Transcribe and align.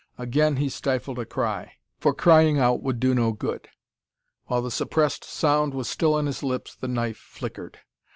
Again 0.17 0.55
he 0.55 0.67
stifled 0.67 1.19
a 1.19 1.27
cry. 1.27 1.73
For 1.99 2.11
crying 2.11 2.57
out 2.57 2.81
would 2.81 2.99
do 2.99 3.13
no 3.13 3.33
good. 3.33 3.67
While 4.45 4.63
the 4.63 4.71
suppressed 4.71 5.23
sound 5.23 5.75
was 5.75 5.87
still 5.87 6.15
on 6.15 6.25
his 6.25 6.41
lips, 6.41 6.73
the 6.75 6.87
knife 6.87 7.17
flickered. 7.19 7.77